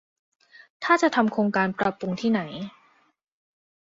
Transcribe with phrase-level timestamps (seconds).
[0.83, 2.41] ถ้าจะทำโครงการปรับปรุงที่ไหน